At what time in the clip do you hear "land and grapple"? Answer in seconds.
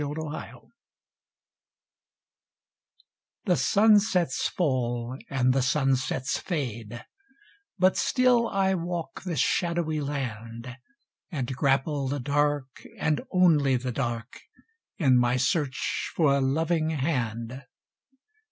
10.01-12.07